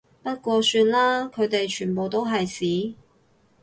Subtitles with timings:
[0.23, 2.95] 不過算啦，佢哋全部都係屎